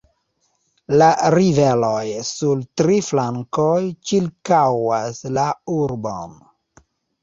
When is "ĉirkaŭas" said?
4.11-5.25